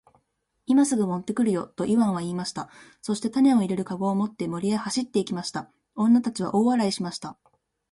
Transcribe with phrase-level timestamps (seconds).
[0.65, 2.71] 「今すぐ持って来るよ。」とイワンは言いました。
[3.03, 5.69] そして種を入れる籠を持って森へ走って行きました。
[5.95, 7.37] 女たちは大笑いしました。